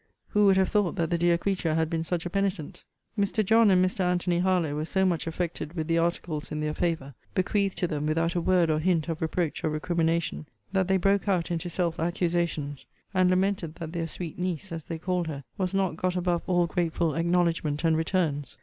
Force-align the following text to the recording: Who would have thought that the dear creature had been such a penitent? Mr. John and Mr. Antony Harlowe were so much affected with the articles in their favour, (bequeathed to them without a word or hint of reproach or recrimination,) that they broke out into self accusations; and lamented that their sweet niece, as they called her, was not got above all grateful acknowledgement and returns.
Who 0.29 0.47
would 0.47 0.57
have 0.57 0.69
thought 0.71 0.95
that 0.95 1.11
the 1.11 1.17
dear 1.19 1.37
creature 1.37 1.75
had 1.75 1.87
been 1.87 2.03
such 2.03 2.25
a 2.25 2.29
penitent? 2.31 2.85
Mr. 3.15 3.45
John 3.45 3.69
and 3.69 3.85
Mr. 3.85 3.99
Antony 3.99 4.39
Harlowe 4.39 4.73
were 4.73 4.83
so 4.85 5.05
much 5.05 5.27
affected 5.27 5.73
with 5.73 5.87
the 5.87 5.99
articles 5.99 6.51
in 6.51 6.59
their 6.59 6.73
favour, 6.73 7.13
(bequeathed 7.35 7.77
to 7.77 7.85
them 7.87 8.07
without 8.07 8.33
a 8.33 8.41
word 8.41 8.71
or 8.71 8.79
hint 8.79 9.09
of 9.09 9.21
reproach 9.21 9.63
or 9.63 9.69
recrimination,) 9.69 10.47
that 10.71 10.87
they 10.87 10.97
broke 10.97 11.27
out 11.27 11.51
into 11.51 11.69
self 11.69 11.99
accusations; 11.99 12.87
and 13.13 13.29
lamented 13.29 13.75
that 13.75 13.93
their 13.93 14.07
sweet 14.07 14.39
niece, 14.39 14.71
as 14.71 14.85
they 14.85 14.97
called 14.97 15.27
her, 15.27 15.43
was 15.55 15.71
not 15.71 15.97
got 15.97 16.15
above 16.15 16.41
all 16.47 16.65
grateful 16.65 17.13
acknowledgement 17.13 17.83
and 17.83 17.95
returns. 17.95 18.57